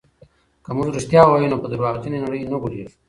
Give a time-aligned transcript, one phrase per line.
[0.63, 2.93] که موږ رښتیا ووایو نو په درواغجنې نړۍ نه غولېږو.